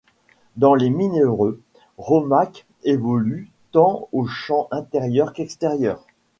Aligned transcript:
Dans 0.55 0.73
les 0.73 0.89
mineures, 0.89 1.53
Romak 1.99 2.65
évolue 2.83 3.51
tant 3.71 4.09
aux 4.11 4.25
champs 4.25 4.67
intérieur 4.71 5.31
qu'extérieur. 5.31 6.03